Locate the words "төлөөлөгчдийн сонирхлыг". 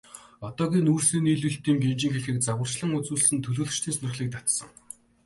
3.45-4.29